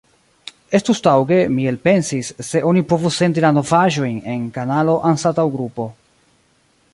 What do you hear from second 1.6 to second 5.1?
elpensis, se oni povus sendi la novaĵojn en kanalo